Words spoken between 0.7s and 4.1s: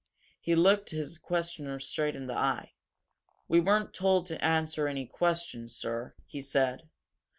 his questioner straight in the eye. "We weren't